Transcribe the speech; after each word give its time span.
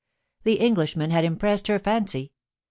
The 0.45 0.55
Englishman 0.59 1.11
had 1.11 1.23
impressed 1.23 1.67
her 1.67 1.77
fancy. 1.77 2.31